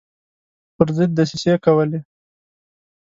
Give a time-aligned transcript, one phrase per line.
[0.75, 1.99] پر ضد دسیسې کولې.